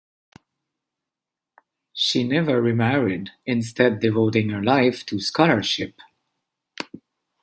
She 1.93 2.23
never 2.23 2.59
remarried, 2.59 3.33
instead 3.45 3.99
devoting 3.99 4.49
her 4.49 4.63
life 4.63 5.05
to 5.05 5.19
scholarship. 5.19 5.99